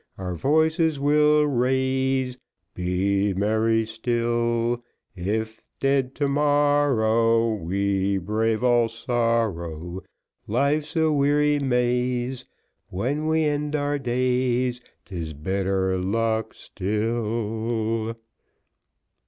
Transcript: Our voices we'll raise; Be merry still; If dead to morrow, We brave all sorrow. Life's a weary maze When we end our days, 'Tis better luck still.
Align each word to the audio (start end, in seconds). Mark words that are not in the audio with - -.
Our 0.17 0.33
voices 0.33 0.99
we'll 0.99 1.45
raise; 1.45 2.39
Be 2.73 3.35
merry 3.35 3.85
still; 3.85 4.83
If 5.15 5.67
dead 5.79 6.15
to 6.15 6.27
morrow, 6.27 7.53
We 7.53 8.17
brave 8.17 8.63
all 8.63 8.89
sorrow. 8.89 10.01
Life's 10.47 10.95
a 10.95 11.11
weary 11.11 11.59
maze 11.59 12.45
When 12.89 13.27
we 13.27 13.43
end 13.43 13.75
our 13.75 13.99
days, 13.99 14.81
'Tis 15.05 15.33
better 15.33 15.95
luck 15.99 16.55
still. 16.55 18.17